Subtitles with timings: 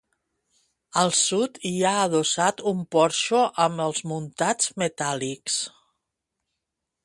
[1.01, 5.63] Al sud hi ha adossat un porxo amb els muntants metàl·lics.